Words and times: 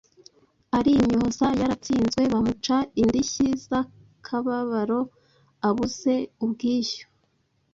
arimyoza. 0.77 1.47
Yaratsinzwe 1.61 2.21
bamuca 2.33 2.75
indishyi 3.01 3.47
z’akababaro. 3.65 4.99
Abuze 5.67 6.15
ubwishyu, 6.43 7.05